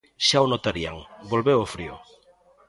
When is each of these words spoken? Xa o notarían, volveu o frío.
Xa 0.27 0.37
o 0.45 0.49
notarían, 0.53 0.97
volveu 1.31 1.59
o 1.61 1.71
frío. 1.73 1.95